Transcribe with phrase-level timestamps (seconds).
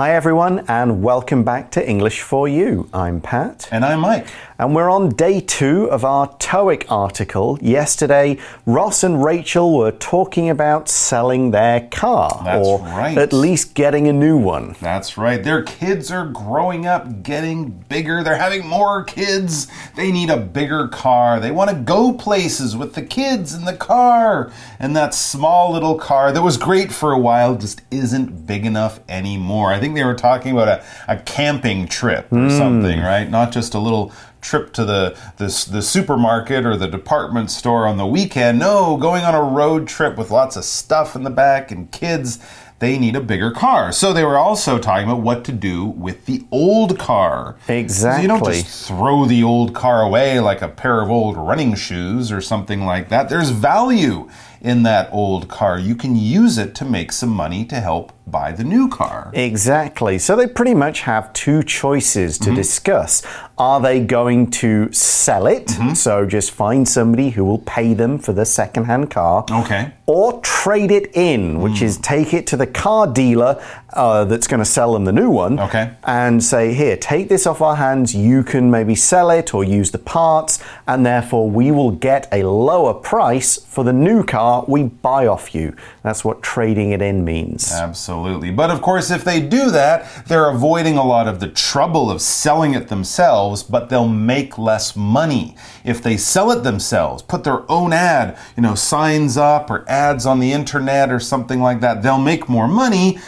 [0.00, 2.88] Hi, everyone, and welcome back to English for You.
[2.90, 3.68] I'm Pat.
[3.70, 4.28] And I'm Mike.
[4.58, 7.58] And we're on day two of our TOEIC article.
[7.62, 8.36] Yesterday,
[8.66, 12.42] Ross and Rachel were talking about selling their car.
[12.44, 13.16] That's or right.
[13.16, 14.76] at least getting a new one.
[14.80, 15.42] That's right.
[15.42, 18.22] Their kids are growing up, getting bigger.
[18.22, 19.66] They're having more kids.
[19.96, 21.40] They need a bigger car.
[21.40, 24.52] They want to go places with the kids in the car.
[24.78, 29.00] And that small little car that was great for a while just isn't big enough
[29.08, 29.72] anymore.
[29.72, 32.50] I think they were talking about a, a camping trip or hmm.
[32.50, 33.28] something, right?
[33.28, 37.96] Not just a little trip to the, the the supermarket or the department store on
[37.96, 38.58] the weekend.
[38.58, 42.38] No, going on a road trip with lots of stuff in the back and kids.
[42.78, 43.92] They need a bigger car.
[43.92, 47.56] So they were also talking about what to do with the old car.
[47.68, 48.22] Exactly.
[48.22, 52.32] You don't just throw the old car away like a pair of old running shoes
[52.32, 53.28] or something like that.
[53.28, 54.30] There's value
[54.60, 55.78] in that old car.
[55.78, 59.30] You can use it to make some money to help buy the new car.
[59.34, 60.18] Exactly.
[60.18, 62.54] So they pretty much have two choices to mm-hmm.
[62.54, 63.22] discuss.
[63.60, 65.66] Are they going to sell it?
[65.66, 65.92] Mm-hmm.
[65.92, 69.44] So just find somebody who will pay them for the second-hand car.
[69.50, 69.84] Okay.
[69.84, 69.92] Mm.
[70.06, 74.58] Or trade it in, which is take it to the car dealer uh, that's going
[74.58, 75.60] to sell them the new one.
[75.60, 75.92] Okay.
[76.04, 78.14] And say, here, take this off our hands.
[78.14, 82.42] You can maybe sell it or use the parts, and therefore we will get a
[82.42, 85.76] lower price for the new car we buy off you.
[86.02, 87.70] That's what trading it in means.
[87.70, 88.50] Absolutely.
[88.50, 92.20] But of course, if they do that, they're avoiding a lot of the trouble of
[92.20, 95.54] selling it themselves, but they'll make less money.
[95.84, 100.26] If they sell it themselves, put their own ad, you know, signs up or ads
[100.26, 103.18] on the internet or something like that, they'll make more money.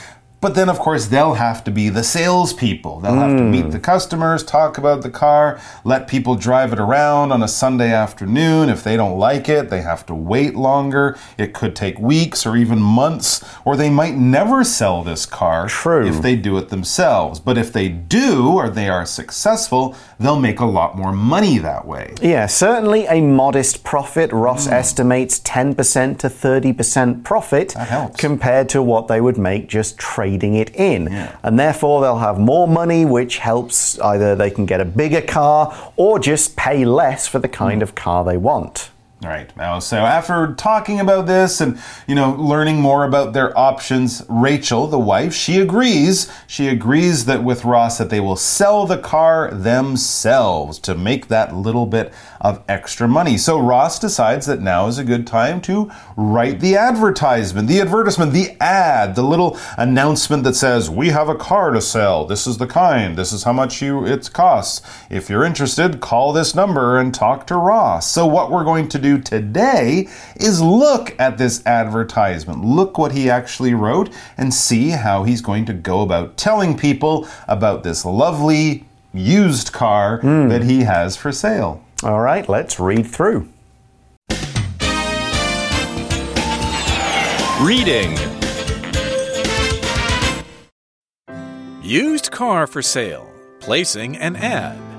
[0.42, 2.98] But then, of course, they'll have to be the salespeople.
[2.98, 7.30] They'll have to meet the customers, talk about the car, let people drive it around
[7.30, 8.68] on a Sunday afternoon.
[8.68, 11.16] If they don't like it, they have to wait longer.
[11.38, 16.08] It could take weeks or even months, or they might never sell this car True.
[16.08, 17.38] if they do it themselves.
[17.38, 21.86] But if they do, or they are successful, they'll make a lot more money that
[21.86, 22.14] way.
[22.20, 24.32] Yeah, certainly a modest profit.
[24.32, 24.72] Ross Hmm.
[24.72, 27.76] estimates 10% to 30% profit
[28.18, 31.08] compared to what they would make just trading it in.
[31.42, 35.74] And therefore, they'll have more money, which helps either they can get a bigger car
[35.96, 37.82] or just pay less for the kind Hmm.
[37.82, 38.90] of car they want.
[39.22, 39.56] Right.
[39.56, 41.78] Now, so after talking about this and,
[42.08, 46.28] you know, learning more about their options, Rachel, the wife, she agrees.
[46.48, 51.54] She agrees that with Ross that they will sell the car themselves to make that
[51.54, 53.38] little bit of extra money.
[53.38, 58.32] So Ross decides that now is a good time to write the advertisement, the advertisement,
[58.32, 62.26] the ad, the little announcement that says, "We have a car to sell.
[62.26, 63.16] This is the kind.
[63.16, 64.82] This is how much you it costs.
[65.08, 68.98] If you're interested, call this number and talk to Ross." So what we're going to
[68.98, 72.64] do today is look at this advertisement.
[72.64, 77.28] Look what he actually wrote and see how he's going to go about telling people
[77.48, 80.48] about this lovely used car hmm.
[80.48, 81.84] that he has for sale.
[82.02, 83.48] All right, let's read through.
[87.60, 88.16] Reading
[91.82, 93.28] Used car for sale.
[93.58, 94.91] Placing an ad.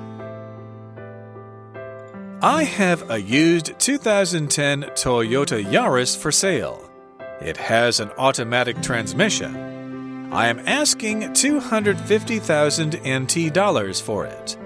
[2.44, 6.92] I have a used 2010 Toyota Yaris for sale.
[7.40, 10.30] It has an automatic transmission.
[10.34, 14.58] I am asking 250,000 NT dollars for it.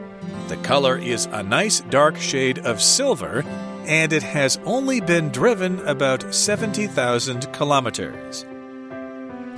[0.47, 3.43] The color is a nice dark shade of silver
[3.85, 8.43] and it has only been driven about 70,000 kilometers.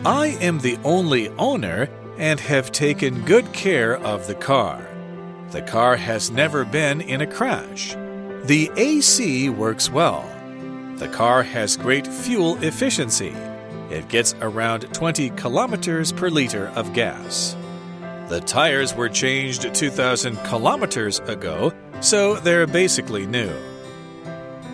[0.04, 4.86] I am the only owner and have taken good care of the car.
[5.52, 7.96] The car has never been in a crash.
[8.46, 10.28] The AC works well.
[10.96, 13.36] The car has great fuel efficiency.
[13.90, 17.56] It gets around 20 kilometers per liter of gas.
[18.30, 23.52] The tires were changed 2,000 kilometers ago, so they're basically new.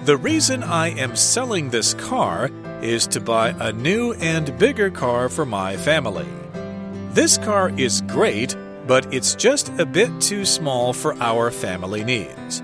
[0.05, 2.49] The reason I am selling this car
[2.81, 6.27] is to buy a new and bigger car for my family.
[7.11, 8.55] This car is great,
[8.87, 12.61] but it's just a bit too small for our family needs.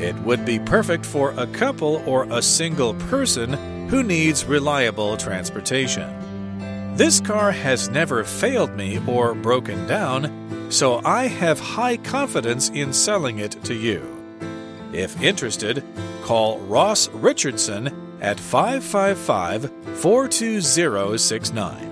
[0.00, 3.52] It would be perfect for a couple or a single person
[3.88, 6.94] who needs reliable transportation.
[6.96, 12.92] This car has never failed me or broken down, so I have high confidence in
[12.92, 14.02] selling it to you.
[14.92, 15.82] If interested,
[16.22, 21.87] call Ross Richardson at 555 42069.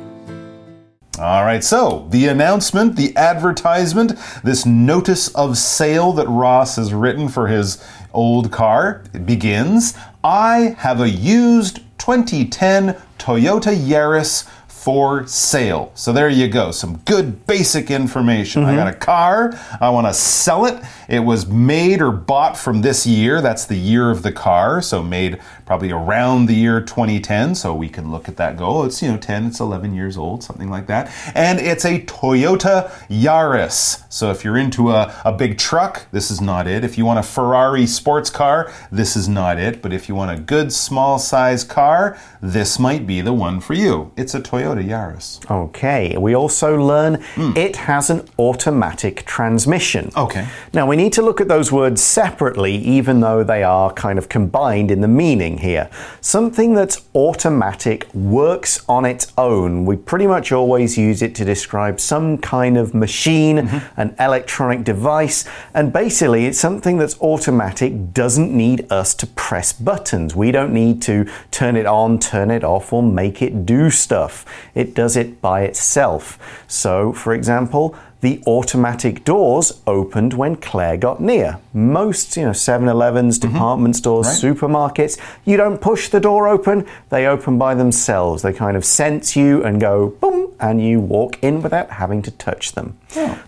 [1.18, 7.30] All right, so the announcement, the advertisement, this notice of sale that Ross has written
[7.30, 7.82] for his
[8.12, 9.94] old car begins.
[10.22, 14.46] I have a used 2010 Toyota Yaris
[14.86, 15.90] for sale.
[15.96, 16.70] So there you go.
[16.70, 18.62] Some good basic information.
[18.62, 19.00] I got a mm-hmm.
[19.00, 19.52] car.
[19.80, 20.80] I want to sell it.
[21.08, 23.40] It was made or bought from this year.
[23.40, 24.80] That's the year of the car.
[24.80, 27.56] So made probably around the year 2010.
[27.56, 30.16] So we can look at that go, oh, it's, you know, 10, it's 11 years
[30.16, 31.12] old, something like that.
[31.34, 34.04] And it's a Toyota Yaris.
[34.08, 36.84] So if you're into a, a big truck, this is not it.
[36.84, 39.82] If you want a Ferrari sports car, this is not it.
[39.82, 43.74] But if you want a good small size car, this might be the one for
[43.74, 44.12] you.
[44.16, 45.48] It's a Toyota Yaris.
[45.50, 47.52] Okay, we also learn hmm.
[47.56, 50.10] it has an automatic transmission.
[50.16, 50.46] Okay.
[50.72, 54.28] Now we need to look at those words separately, even though they are kind of
[54.28, 55.88] combined in the meaning here.
[56.20, 59.84] Something that's automatic works on its own.
[59.84, 64.00] We pretty much always use it to describe some kind of machine, mm-hmm.
[64.00, 65.44] an electronic device,
[65.74, 70.34] and basically it's something that's automatic, doesn't need us to press buttons.
[70.34, 74.44] We don't need to turn it on, turn it off, or make it do stuff.
[74.74, 76.38] It does it by itself.
[76.68, 81.58] So, for example, the automatic doors opened when Claire got near.
[81.72, 83.52] Most, you know, 7-Elevens, mm-hmm.
[83.52, 88.42] department stores, supermarkets, you don't push the door open, they open by themselves.
[88.42, 92.30] They kind of sense you and go boom and you walk in without having to
[92.30, 92.98] touch them.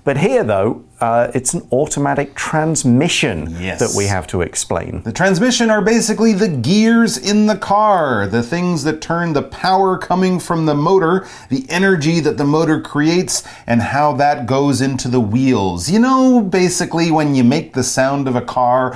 [0.04, 3.78] But here though, uh, it's an automatic transmission Yes.
[3.80, 5.02] that we have to explain.
[5.02, 9.96] The transmission are basically the gears in the car, the things that turn the power
[9.98, 15.08] coming from the motor, the energy that the motor creates, and how that goes into
[15.08, 15.88] the wheels.
[15.90, 18.92] You know, basically, when you make the sound of a car,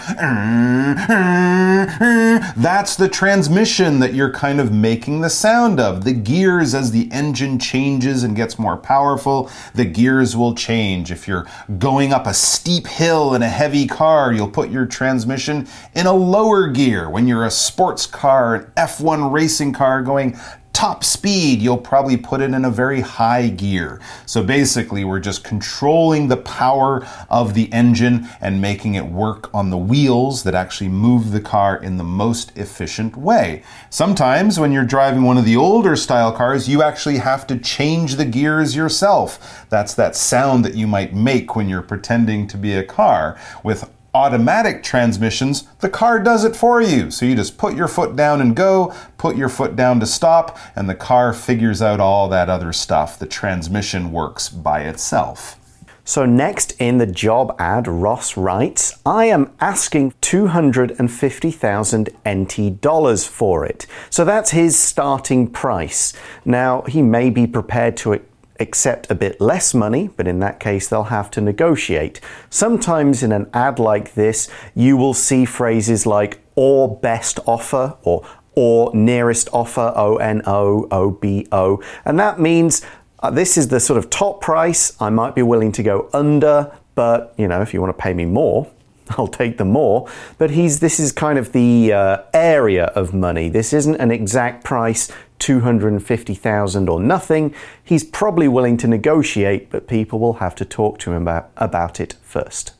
[2.56, 6.04] that's the transmission that you're kind of making the sound of.
[6.04, 11.10] The gears, as the engine changes and gets more powerful, the gears will change.
[11.12, 11.46] If you're
[11.78, 16.12] going up a steep hill in a heavy car, you'll put your transmission in a
[16.12, 17.10] lower gear.
[17.10, 20.38] When you're a sports car, an F1 racing car going
[20.72, 24.00] top speed, you'll probably put it in a very high gear.
[24.26, 29.70] So basically, we're just controlling the power of the engine and making it work on
[29.70, 33.62] the wheels that actually move the car in the most efficient way.
[33.90, 38.16] Sometimes, when you're driving one of the older style cars, you actually have to change
[38.16, 39.66] the gears yourself.
[39.68, 43.38] That's that sound that you might make when you're pretending to be a car.
[43.62, 47.10] With automatic transmissions, the car does it for you.
[47.10, 50.58] So you just put your foot down and go, put your foot down to stop,
[50.76, 53.18] and the car figures out all that other stuff.
[53.18, 55.58] The transmission works by itself.
[56.04, 63.64] So, next in the job ad, Ross writes, I am asking 250,000 NT dollars for
[63.64, 63.86] it.
[64.10, 66.12] So, that's his starting price.
[66.44, 68.14] Now, he may be prepared to
[68.62, 72.20] accept a bit less money, but in that case, they'll have to negotiate.
[72.48, 78.26] Sometimes in an ad like this, you will see phrases like or best offer or
[78.54, 82.82] or nearest offer, O N O O B O, and that means
[83.20, 84.94] uh, this is the sort of top price.
[85.00, 88.12] I might be willing to go under, but you know, if you want to pay
[88.12, 88.70] me more,
[89.10, 90.08] I'll take the more.
[90.38, 93.48] But he's this is kind of the uh, area of money.
[93.48, 95.10] This isn't an exact price,
[95.42, 97.52] two hundred and fifty thousand or nothing.
[97.82, 101.98] He's probably willing to negotiate, but people will have to talk to him about about
[101.98, 102.72] it first.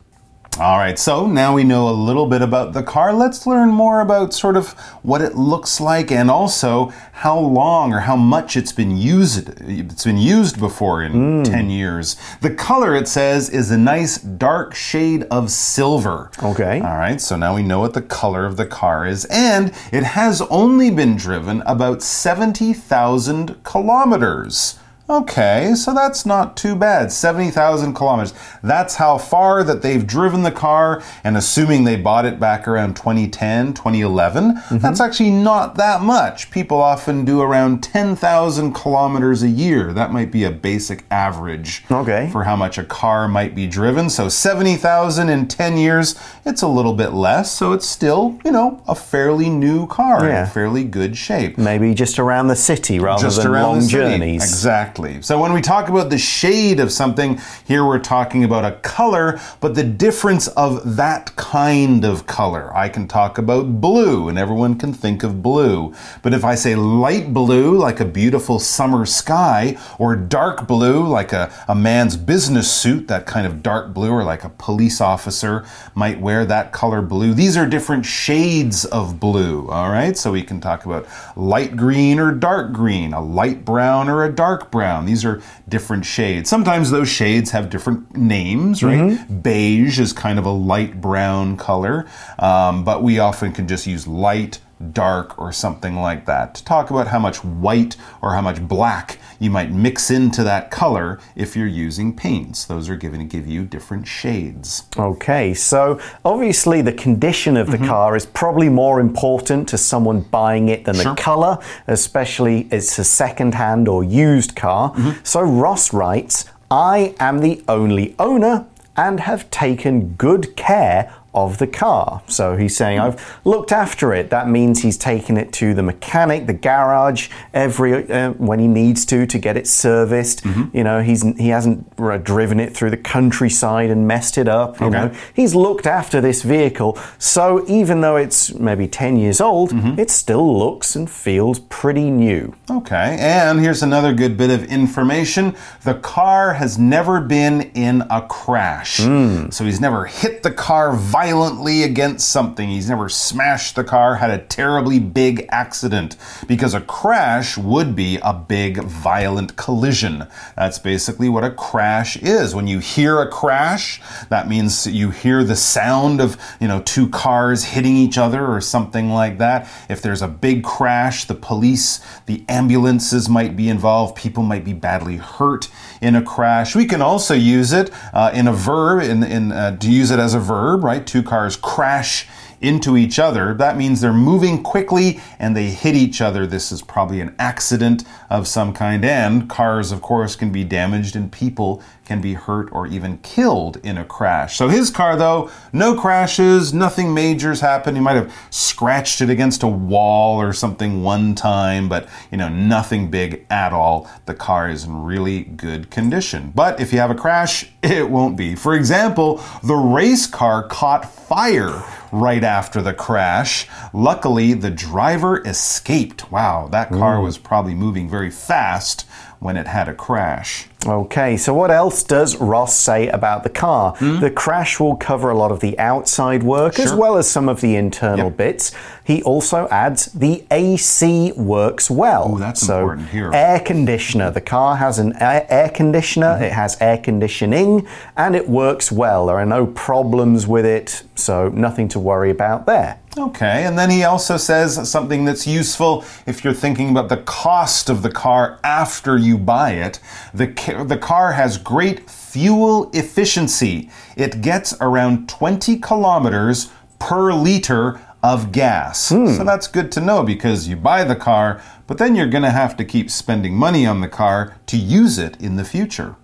[0.61, 3.15] All right, so now we know a little bit about the car.
[3.15, 8.01] Let's learn more about sort of what it looks like and also how long or
[8.01, 9.49] how much it's been used.
[9.63, 11.43] It's been used before in hmm.
[11.43, 12.17] 10 years.
[12.43, 16.31] The color it says is a nice dark shade of silver.
[16.43, 16.81] Okay.
[16.81, 20.03] All right, so now we know what the color of the car is and it
[20.03, 24.79] has only been driven about 70,000 kilometers.
[25.13, 27.13] Okay, so that's not too bad.
[27.13, 28.33] 70,000 kilometers.
[28.63, 32.97] That's how far that they've driven the car, and assuming they bought it back around
[32.97, 34.79] 2010, 2011, mm-hmm.
[34.79, 36.51] that's actually not that much.
[36.51, 39.93] People often do around 10,000 kilometers a year.
[39.93, 42.31] That might be a basic average Okay.
[42.33, 44.09] for how much a car might be driven.
[44.09, 48.83] So 70,000 in 10 years, it's a little bit less, so it's still, you know,
[48.89, 50.45] a fairly new car Yeah.
[50.45, 54.43] in fairly good shape Maybe just around the city rather just than around long journeys.
[54.43, 55.02] Exactly.
[55.03, 59.41] So when we talk about the shade of something, here we're talking about a color,
[59.59, 62.75] but the difference of that kind of color.
[62.77, 65.93] I can talk about blue, and everyone can think of blue.
[66.23, 71.33] But if I say light blue, like a beautiful summer sky, or dark blue, like
[71.33, 75.65] a, a man's business suit, that kind of dark blue, or like a police officer
[75.97, 80.17] might wear that color blue, these are different shades of blue, all right?
[80.17, 84.33] So we can talk about light green or dark green, a light brown or a
[84.33, 84.82] dark brown.
[85.07, 86.49] These are different shades.
[86.51, 89.43] Sometimes those shades have different names, right?
[89.43, 92.07] Beige is kind of a light brown color,
[92.39, 94.59] um, but we often can just use light,
[94.93, 96.55] dark or something like that.
[96.57, 100.71] To talk about how much white or how much black you might mix into that
[100.71, 102.65] color if you're using paints.
[102.65, 104.85] Those are given to give you different shades.
[104.97, 107.87] Okay, so obviously the condition of the Mm-hmm.
[107.87, 111.15] car is probably more important to someone buying it than Sure.
[111.15, 111.59] the color,
[111.89, 114.93] especially it's a second hand or used car.
[114.93, 115.21] Mm-hmm.
[115.25, 121.67] So Ross writes, I am the only owner and have taken good care of the
[121.67, 122.23] car.
[122.27, 123.05] So he's saying, Mm.
[123.07, 124.29] I've looked after it.
[124.31, 129.07] That means he's taken it to the mechanic, the garage, every uh, when he needs
[129.07, 130.45] to to get it serviced.
[130.45, 130.77] Mm-hmm.
[130.77, 134.79] You know, he's he hasn't driven it through the countryside and messed it up.
[134.81, 134.99] You Okay.
[134.99, 136.99] know, he's looked after this vehicle.
[137.19, 139.99] So even though it's maybe 10 years old, Mm-hmm.
[139.99, 142.55] it still looks and feels pretty new.
[142.71, 145.55] Okay, and here's another good bit of information.
[145.85, 148.97] The car has never been in a crash.
[148.97, 152.69] So he's never hit the car violently against something.
[152.69, 156.17] He's never smashed the car, had a terribly big accident.
[156.47, 160.27] Because a crash would be a big violent collision.
[160.57, 162.55] That's basically what a crash is.
[162.55, 164.01] When you hear a crash,
[164.31, 168.61] that means you hear the sound of, you know, two cars hitting each other or
[168.61, 169.69] something like that.
[169.89, 174.17] If there's a big crash, the police, the ambulances might be involved.
[174.17, 175.69] People might be badly hurt
[176.01, 176.75] in a crash.
[176.75, 180.19] We can also use it uh, in a verb, in, in uh, to use it
[180.19, 181.07] as a verb, right?
[181.13, 182.27] Two cars crash
[182.63, 183.55] into each other.
[183.55, 186.47] That means they're moving quickly and they hit each other.
[186.47, 189.05] This is probably an accident of some kind.
[189.05, 193.79] And cars, of course, can be damaged and people can be hurt or even killed
[193.83, 194.57] in a crash.
[194.57, 197.97] So his car, though, no crashes, nothing major's happened.
[197.97, 202.49] He might have scratched it against a wall or something one time, but you know,
[202.49, 204.11] nothing big at all.
[204.27, 206.53] The car is in really good condition.
[206.55, 208.55] But if you have a crash, it won't be.
[208.57, 213.67] For example, the race car caught fire right after the crash.
[213.93, 216.31] Luckily, the driver escaped.
[216.31, 217.25] Wow, that car mm.
[217.25, 219.07] was probably moving very fast
[219.43, 220.69] when it had a crash.
[220.87, 223.95] Okay, so what else does Ross say about the car?
[223.97, 224.21] Hmm?
[224.21, 227.61] The crash will cover a lot of the outside work as well as some of
[227.61, 228.37] the internal Yep.
[228.37, 228.73] bits.
[229.05, 232.33] He also adds the AC works well.
[232.35, 233.31] Oh, that's so important here.
[233.33, 234.31] Air conditioner.
[234.31, 236.45] The car has an air, air conditioner, mm-hmm.
[236.45, 239.27] it has air conditioning, and it works well.
[239.27, 243.01] There are no problems with it, so nothing to worry about there.
[243.17, 247.89] Okay, and then he also says something that's useful if you're thinking about the cost
[247.89, 250.01] of the car after you buy it.
[250.35, 253.91] The, ca- the car has great fuel efficiency.
[254.17, 259.11] It gets around 20 kilometers per liter of gas.
[259.11, 259.29] Hmm.
[259.29, 262.51] So that's good to know because you buy the car, but then you're going to
[262.51, 266.17] have to keep spending money on the car to use it in the future.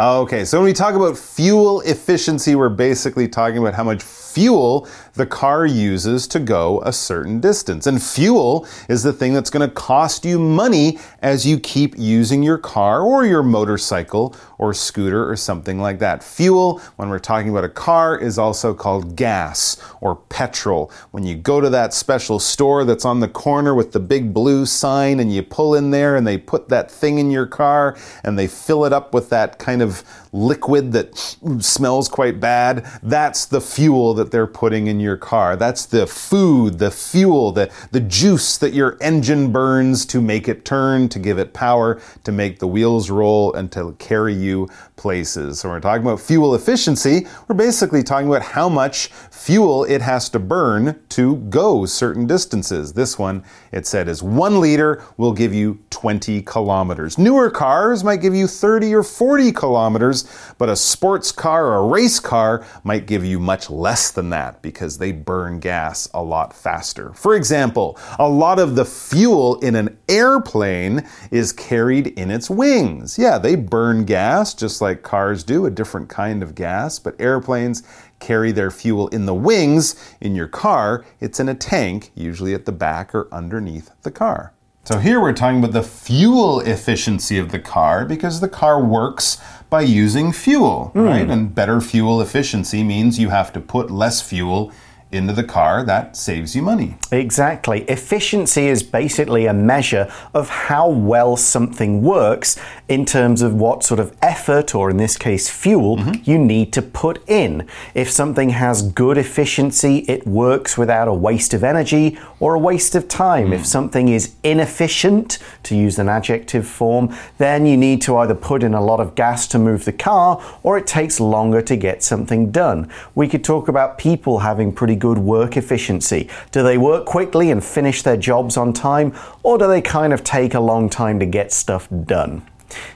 [0.00, 4.86] Okay, so when we talk about fuel efficiency, we're basically talking about how much fuel
[5.18, 7.86] the car uses to go a certain distance.
[7.86, 12.42] And fuel is the thing that's going to cost you money as you keep using
[12.42, 16.22] your car or your motorcycle or scooter or something like that.
[16.22, 20.90] Fuel, when we're talking about a car, is also called gas or petrol.
[21.10, 24.66] When you go to that special store that's on the corner with the big blue
[24.66, 28.38] sign and you pull in there and they put that thing in your car and
[28.38, 31.16] they fill it up with that kind of liquid that
[31.58, 35.56] smells quite bad, that's the fuel that they're putting in your car.
[35.56, 40.64] That's the food, the fuel, the, the juice that your engine burns to make it
[40.64, 45.60] turn, to give it power, to make the wheels roll, and to carry you places.
[45.60, 50.02] So, when we're talking about fuel efficiency, we're basically talking about how much fuel it
[50.02, 52.92] has to burn to go certain distances.
[52.92, 57.16] This one, it said, is one liter will give you 20 kilometers.
[57.16, 60.28] Newer cars might give you 30 or 40 kilometers,
[60.58, 64.60] but a sports car or a race car might give you much less than that
[64.60, 67.12] because they burn gas a lot faster.
[67.14, 73.18] For example, a lot of the fuel in an airplane is carried in its wings.
[73.18, 77.82] Yeah, they burn gas just like cars do, a different kind of gas, but airplanes
[78.18, 79.94] carry their fuel in the wings.
[80.20, 84.52] In your car, it's in a tank, usually at the back or underneath the car.
[84.84, 89.38] So here we're talking about the fuel efficiency of the car because the car works
[89.68, 91.00] by using fuel, hmm.
[91.00, 91.28] right?
[91.28, 94.72] And better fuel efficiency means you have to put less fuel
[95.10, 95.84] into the car.
[95.84, 96.96] That saves you money.
[97.10, 97.82] Exactly.
[97.82, 104.00] Efficiency is basically a measure of how well something works in terms of what sort
[104.00, 106.30] of effort, or in this case, fuel, mm-hmm.
[106.30, 107.66] you need to put in.
[107.94, 112.94] If something has good efficiency, it works without a waste of energy or a waste
[112.94, 113.52] of time.
[113.52, 113.66] If mm.
[113.66, 115.38] something is inefficient,
[115.68, 119.14] to use an adjective form, then you need to either put in a lot of
[119.14, 122.90] gas to move the car or it takes longer to get something done.
[123.14, 126.28] We could talk about people having pretty good work efficiency?
[126.50, 130.24] Do they work quickly and finish their jobs on time, or do they kind of
[130.24, 132.46] take a long time to get stuff done?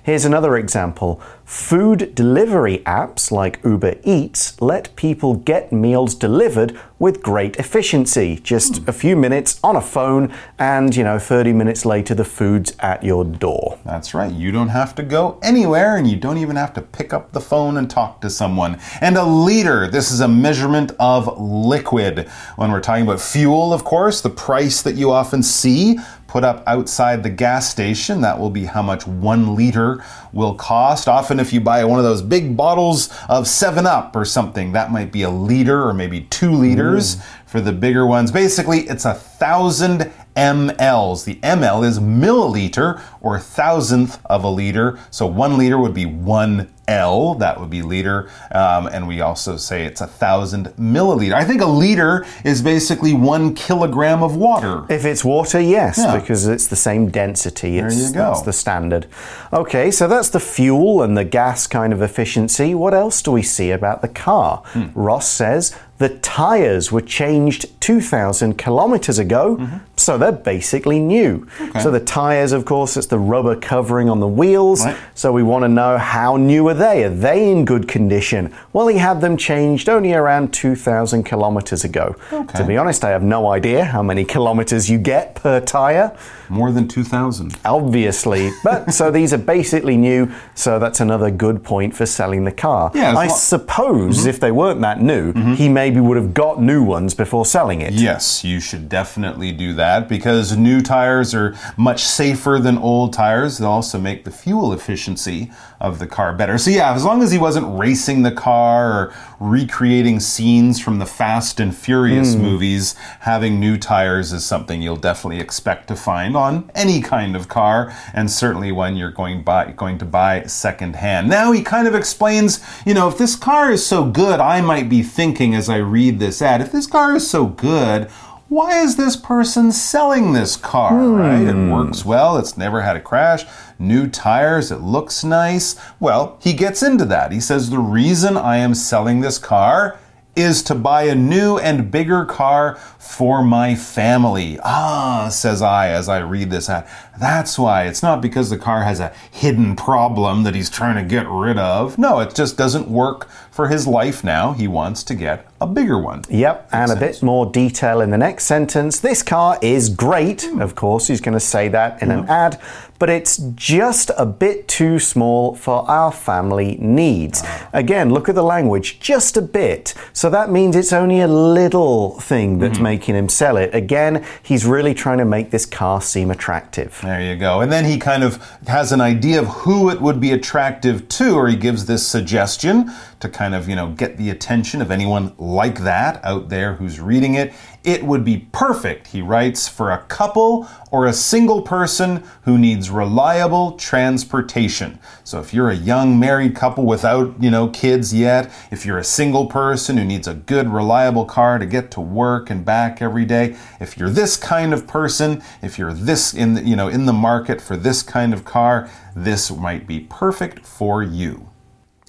[0.03, 1.21] Here's another example.
[1.53, 8.37] Food delivery apps like Uber Eats let people get meals delivered with great efficiency.
[8.37, 12.73] Just a few minutes on a phone, and you know, 30 minutes later, the food's
[12.79, 13.79] at your door.
[13.85, 14.33] That's right.
[14.33, 17.41] You don't have to go anywhere and you don't even have to pick up the
[17.41, 18.79] phone and talk to someone.
[19.03, 22.31] And a liter, this is a measurement of liquid.
[22.57, 26.63] When we're talking about fuel, of course, the price that you often see put up
[26.67, 31.07] outside the gas station, that will be how much one liter will cost.
[31.07, 34.91] Often, if you buy one of those big bottles of 7 Up or something, that
[34.91, 37.19] might be a liter or maybe two liters
[37.53, 38.33] for the bigger ones.
[38.33, 41.25] Basically, it's a thousand mLs.
[41.27, 44.99] The ml is milliliter or thousandth of a liter.
[45.11, 48.29] So one liter would be one L, that would be liter.
[48.51, 51.33] Um, and we also say it's a thousand milliliter.
[51.33, 54.85] I think a liter is basically one kilogram of water.
[54.93, 56.19] If it's water, yes, Yeah.
[56.19, 57.79] because it's the same density.
[57.79, 58.19] It's, you go.
[58.31, 59.07] That's the standard.
[59.53, 62.75] Okay, so that's the fuel and the gas kind of efficiency.
[62.75, 64.63] What else do we see about the car?
[64.73, 64.87] Hmm.
[64.95, 69.77] Ross says the tires were changed 2,000 kilometers ago, Mm-hmm.
[69.97, 71.47] so they're basically new.
[71.83, 74.85] So the tires, of course, it's the rubber covering on the wheels.
[74.85, 74.97] Right.
[75.15, 77.05] So we want to know how new are they?
[77.05, 78.43] Are they in good condition?
[78.73, 82.17] Well, he had them changed only around 2,000 kilometers ago.
[82.33, 82.59] Okay.
[82.59, 86.09] To be honest, I have no idea how many kilometers you get per tire,
[86.49, 87.57] More than 2,000.
[87.65, 88.51] obviously.
[88.65, 92.91] But so these are basically new, so that's another good point for selling the car.
[92.95, 97.13] Yeah, I suppose if they weren't that new, he maybe would have got new ones
[97.13, 97.93] before selling it.
[97.93, 103.59] Yes, you should definitely do that because new tires are much safer than old tires.
[103.59, 106.57] They also make the fuel efficiency of the car better.
[106.57, 111.07] So, yeah, as long as he wasn't racing the car or recreating scenes from the
[111.07, 112.41] Fast and Furious hmm.
[112.41, 117.49] movies, having new tires is something you'll definitely expect to find on any kind of
[117.49, 121.29] car, and certainly when you're going, buy, going to buy secondhand.
[121.29, 124.89] Now, he kind of explains you know, if this car is so good, I might
[124.89, 128.09] be thinking as I read this ad, if this car is so good,
[128.53, 131.41] why is this person selling this car, right?
[131.41, 133.47] It works well, it's never had a crash,
[133.79, 135.75] new tires, it looks nice.
[135.99, 137.33] Well, he gets into that.
[137.33, 139.99] He says, The reason I am selling this car
[140.35, 144.59] is to buy a new and bigger car for my family.
[144.63, 146.89] Ah, says I as I read this ad.
[147.21, 147.85] That's why.
[147.85, 151.59] It's not because the car has a hidden problem that he's trying to get rid
[151.59, 151.99] of.
[151.99, 154.53] No, it just doesn't work for his life now.
[154.53, 156.23] He wants to get a bigger one.
[156.29, 159.01] Yep, and a bit more detail in the next sentence.
[159.01, 160.43] This car is great.
[160.43, 160.61] Hmm.
[160.61, 162.31] Of course, he's going to say that in an hmm.
[162.31, 162.61] ad,
[162.99, 167.43] but it's just a bit too small for our family needs.
[167.45, 167.71] Ah.
[167.73, 169.95] Again, look at the language, just a bit.
[170.13, 172.85] So that means it's only a little thing that's hmm.
[172.85, 173.75] making him sell it.
[173.75, 177.01] Again, he's really trying to make this car seem attractive.
[177.03, 177.61] There you go.
[177.61, 181.35] And then he kind of has an idea of who it would be attractive to,
[181.35, 185.35] or he gives this suggestion to kind of, you know, get the attention of anyone
[185.53, 187.53] like that out there who's reading it.
[187.85, 192.91] It would be perfect, he writes, for a couple or a single person who needs
[192.91, 194.99] reliable transportation.
[195.25, 199.05] So if you're a young married couple without, you know, kids yet, if you're a
[199.05, 203.25] single person who needs a good, reliable car to get to work and back every
[203.25, 207.07] day, if you're this kind of person, if you're this in the, you know, in
[207.07, 211.52] the market for this kind of car, this might be perfect for you.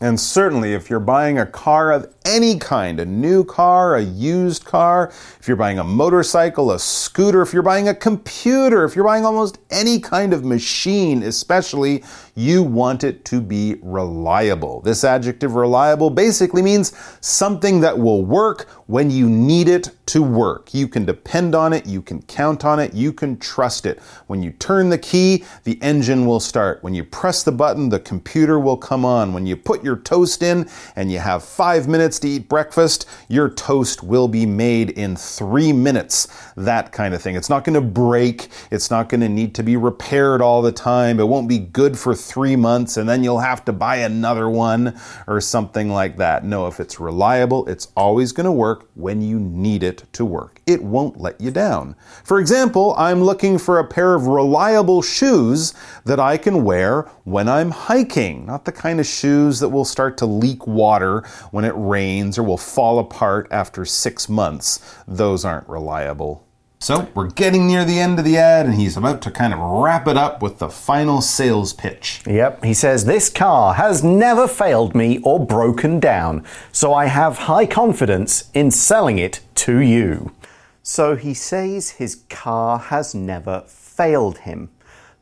[0.04, 4.66] And certainly, if you're buying a car of any kind, a new car, a used
[4.66, 9.06] car, if you're buying a motorcycle, a scooter, if you're buying a computer, if you're
[9.06, 12.04] buying almost any kind of machine, especially,
[12.36, 14.82] you want it to be reliable.
[14.82, 20.74] This adjective reliable basically means something that will work when you need it to work.
[20.74, 24.00] You can depend on it, you can count on it, you can trust it.
[24.28, 26.84] When you turn the key, the engine will start.
[26.84, 29.34] When you press the button, the computer will come on.
[29.34, 33.50] When you put your toast in and you have five minutes to eat breakfast, your
[33.50, 36.28] toast will be made in three minutes.
[36.56, 37.36] That kind of thing.
[37.36, 40.72] It's not going to break, it's not going to need to be repaired all the
[40.72, 44.50] time, it won't be good for three months and then you'll have to buy another
[44.50, 46.44] one or something like that.
[46.44, 50.53] No, if it's reliable, it's always going to work when you need it to work.
[50.66, 51.96] It won't let you down.
[52.24, 55.74] For example, I'm looking for a pair of reliable shoes
[56.06, 60.18] that I can wear when I'm hiking, not the kind of shoes that will start
[60.20, 61.22] to leak water
[61.52, 64.80] when it rains or will fall apart after six months.
[65.06, 66.46] Those aren't reliable.
[66.84, 69.60] So we're getting near the end of the ad, and he's about to kind of
[69.60, 72.22] wrap it up with the final sales pitch.
[72.26, 77.38] Yep, he says, This car has never failed me or broken down, so I have
[77.38, 80.34] high confidence in selling it to you.
[80.86, 84.70] So he says his car has never failed him.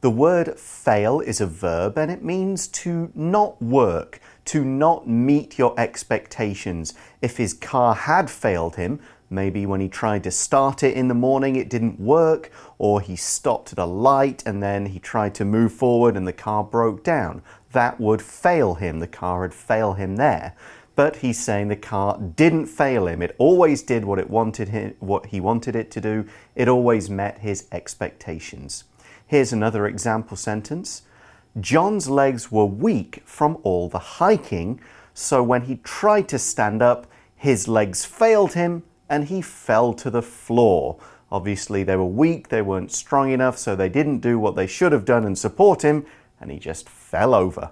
[0.02, 5.60] The word fail is a verb and it means to not work, to not meet
[5.60, 6.96] your expectations.
[7.22, 9.00] If his car had failed him,
[9.34, 13.16] Maybe when he tried to start it in the morning, it didn't work, or he
[13.16, 17.02] stopped at a light and then he tried to move forward and the car broke
[17.02, 17.42] down.
[17.72, 19.00] That would fail him.
[19.00, 20.54] The car would fail him there.
[21.02, 23.24] But he's saying the car didn't fail him.
[23.24, 26.28] It always did what it wanted him, what he wanted it to do.
[26.54, 28.84] It always met his expectations.
[29.26, 31.02] Here's another example sentence.
[31.60, 34.80] John's legs were weak from all the hiking,
[35.16, 40.12] so when he tried to stand up, his legs failed him and he fell to
[40.12, 41.00] the floor.
[41.32, 44.92] Obviously, they were weak, they weren't strong enough, so they didn't do what they should
[44.92, 46.06] have done and support him,
[46.40, 47.72] and he just fell over.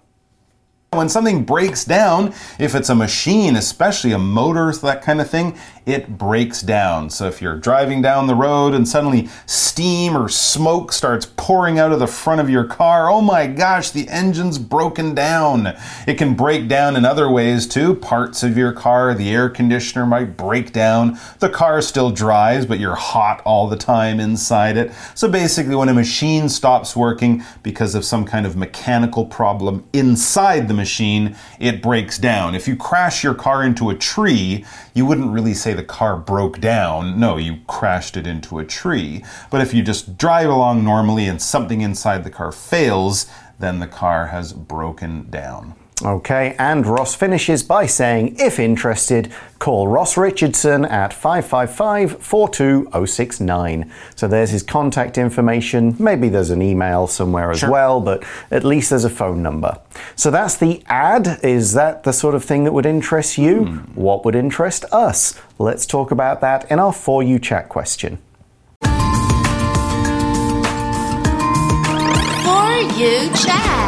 [0.92, 5.56] When something breaks down, if it's a machine, especially a motor, that kind of thing,
[5.86, 7.12] it breaks down.
[7.12, 11.92] So if you're driving down the road and suddenly steam or smoke starts pouring out
[11.92, 15.76] of the front of your car, oh my gosh, the engine's broken down.
[16.08, 17.96] It can break down in other ways too.
[17.96, 21.20] Parts of your car, the air conditioner might break down.
[21.38, 24.92] The car still drives, but you're hot all the time inside it.
[25.14, 30.68] So basically, when a machine stops working because of some kind of mechanical problem inside
[30.68, 32.56] the machine, it breaks down.
[32.56, 34.66] If you crash your car into a tree,
[34.96, 37.20] you wouldn't really say the car broke down.
[37.20, 39.24] No, you crashed it into a tree.
[39.52, 43.28] But if you just drive along normally and something inside the car fails,
[43.60, 45.76] then the car has broken down.
[46.02, 53.92] Okay, and Ross finishes by saying, if interested, call Ross Richardson at 555 42069.
[54.16, 55.98] So there's his contact information.
[56.00, 57.70] Maybe there's an email somewhere as Sure.
[57.70, 59.78] well, but at least there's a phone number.
[60.16, 61.38] So that's the ad.
[61.44, 63.66] Is that the sort of thing that would interest you?
[63.66, 63.78] Hmm.
[64.00, 65.34] What would interest us?
[65.58, 68.20] Let's talk about that in our For You chat question.
[72.46, 73.79] For you chat.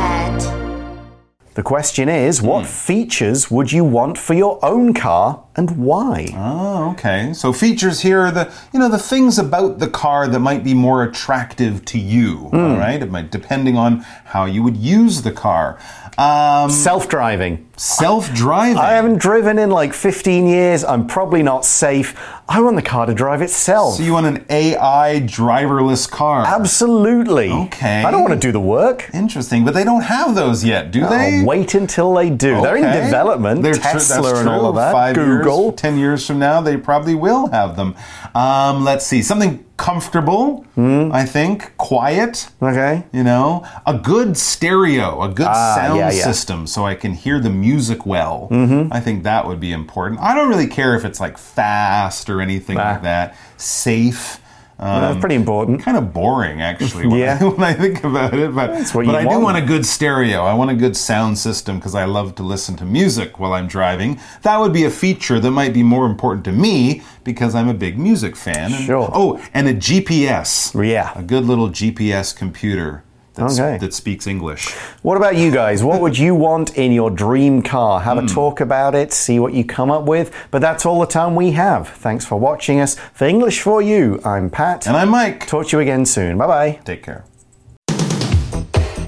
[1.54, 2.72] The question is, what hmm.
[2.72, 6.30] features would you want for your own car and why?
[6.34, 7.34] Oh, okay.
[7.34, 10.74] So features here are the you know the things about the car that might be
[10.74, 12.38] more attractive to you.
[12.52, 12.56] Hmm.
[12.56, 15.78] All right, it might depending on how you would use the car.
[16.18, 17.68] Um, Self driving.
[17.78, 18.78] Self-driving.
[18.78, 20.84] I haven't driven in like 15 years.
[20.84, 22.16] I'm probably not safe.
[22.48, 23.96] I want the car to drive itself.
[23.96, 26.46] So you want an AI driverless car?
[26.46, 27.50] Absolutely.
[27.50, 28.04] Okay.
[28.04, 29.10] I don't want to do the work.
[29.14, 31.40] Interesting, but they don't have those yet, do they?
[31.40, 32.62] I'll wait until they do.
[32.62, 33.64] They're in development.
[33.64, 34.92] They're Tesla and all of that.
[34.92, 35.70] Five Google.
[35.70, 37.96] years, ten years from now, they probably will have them.
[38.36, 40.64] Um, let's see, something comfortable.
[40.76, 41.10] Hmm.
[41.12, 42.50] I think quiet.
[42.62, 43.04] Okay.
[43.12, 46.24] You know, a good stereo, a good sound Ah, yeah, yeah.
[46.24, 48.48] system, so I can hear the music well.
[48.52, 48.94] Mm-hmm.
[48.94, 50.22] I think that would be important.
[50.22, 53.36] I don't really care if it's like fast or anything like that.
[53.58, 54.40] Safe.
[54.82, 55.80] Um, That's pretty important.
[55.82, 57.38] kind of boring actually when, Yeah.
[57.40, 59.44] I, when I think about it but, what but I do want.
[59.44, 62.76] want a good stereo I want a good sound system because I love to listen
[62.78, 66.44] to music while I'm driving that would be a feature that might be more important
[66.46, 69.10] to me because I'm a big music fan And- Sure.
[69.14, 71.12] oh and a GPS Yeah.
[71.16, 73.78] a good little GPS computer that's, Okay.
[73.78, 74.70] that speaks English
[75.02, 75.84] What about you guys?
[75.84, 78.02] What would you want in your dream car?
[78.02, 78.26] Have Hmm.
[78.26, 80.32] a talk about it, see what you come up with.
[80.52, 81.88] But that's all the time we have.
[81.88, 82.96] Thanks for watching us.
[83.14, 84.86] For English for You, I'm Pat.
[84.88, 86.38] and I'm Mike Talk to you again soon.
[86.38, 86.80] Bye bye.
[86.86, 87.24] take care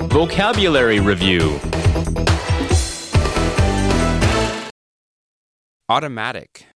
[0.09, 1.59] Vocabulary Review
[5.89, 6.67] Automatic.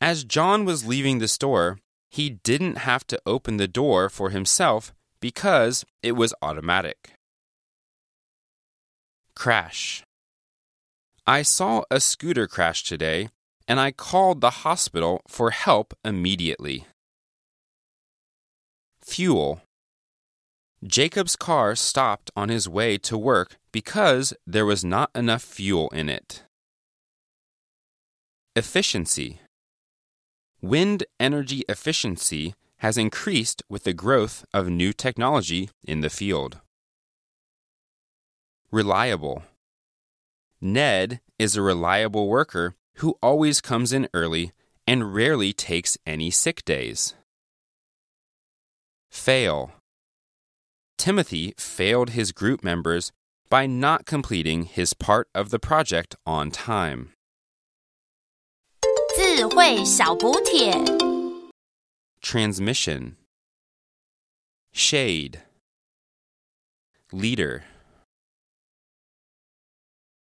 [0.00, 1.78] As John was leaving the store,
[2.10, 4.92] he didn't have to open the door for himself
[5.24, 7.14] because it was automatic.
[9.34, 10.02] Crash.
[11.26, 13.30] I saw a scooter crash today
[13.66, 16.84] and I called the hospital for help immediately.
[19.00, 19.62] Fuel.
[20.86, 26.10] Jacob's car stopped on his way to work because there was not enough fuel in
[26.10, 26.42] it.
[28.54, 29.40] Efficiency
[30.60, 36.59] Wind energy efficiency has increased with the growth of new technology in the field.
[38.71, 39.43] Reliable
[40.61, 44.51] Ned is a reliable worker who always comes in early
[44.85, 47.15] and rarely takes any sick days.
[49.09, 49.71] Fail
[50.97, 53.11] Timothy failed his group members
[53.49, 57.11] by not completing his part of the project on time.
[59.15, 61.02] 智慧小补帖。
[62.24, 63.16] Transmission,
[64.72, 65.42] shade,
[67.12, 67.64] liter.